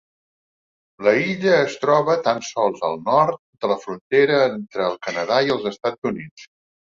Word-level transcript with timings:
La 1.07 1.11
illa 1.31 1.51
es 1.65 1.73
troba 1.83 2.15
tan 2.27 2.41
sols 2.47 2.81
al 2.89 2.97
nord 3.11 3.37
de 3.65 3.69
la 3.73 3.77
frontera 3.83 4.41
entre 4.47 4.87
el 4.87 4.99
Canadà 5.09 5.37
i 5.49 5.53
els 5.57 5.69
Estats 5.73 6.11
Units. 6.13 6.47